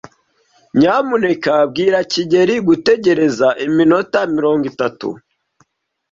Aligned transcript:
Nyamuneka 0.77 1.53
bwira 1.69 1.99
kigeli 2.11 2.55
gutegereza 2.67 3.47
iminota 3.65 4.19
mirongo 4.35 4.63
itatu. 4.71 5.07